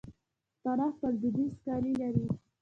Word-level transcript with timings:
پښتانه 0.49 0.85
خپل 0.95 1.13
دودیز 1.21 1.53
کالي 1.65 1.93
لري. 2.01 2.25